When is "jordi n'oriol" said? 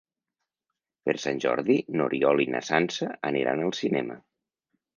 1.43-2.43